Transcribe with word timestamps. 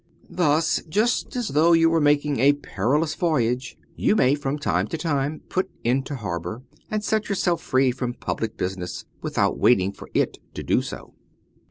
Thus, 0.31 0.81
Just 0.89 1.35
as 1.35 1.49
though 1.49 1.73
you 1.73 1.87
were 1.87 2.01
making 2.01 2.39
a 2.39 2.53
perilous 2.53 3.13
voyage, 3.13 3.77
you 3.95 4.15
may 4.15 4.33
from 4.33 4.57
time 4.57 4.87
to 4.87 4.97
time 4.97 5.41
put 5.47 5.69
into 5.83 6.15
harbour, 6.15 6.63
and 6.89 7.03
set 7.03 7.29
yourself 7.29 7.61
free 7.61 7.91
from 7.91 8.15
public 8.15 8.57
business 8.57 9.05
without 9.21 9.59
waiting 9.59 9.91
for 9.91 10.09
it 10.15 10.39
to 10.55 10.63
do 10.63 10.81
so. 10.81 11.13